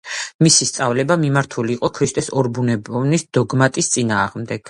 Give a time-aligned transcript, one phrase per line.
[0.45, 4.59] მისი სწავლება მიმართული იყო ქრისტეს ორბუნებოვნების დოგმატის წინააღმდეგ.